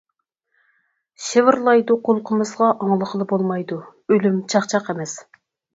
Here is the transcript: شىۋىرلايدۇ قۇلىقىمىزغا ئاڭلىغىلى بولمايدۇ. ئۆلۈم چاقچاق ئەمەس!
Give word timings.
شىۋىرلايدۇ 1.25 1.99
قۇلىقىمىزغا 2.09 2.73
ئاڭلىغىلى 2.73 3.31
بولمايدۇ. 3.35 3.81
ئۆلۈم 4.15 4.45
چاقچاق 4.57 4.93
ئەمەس! 4.97 5.21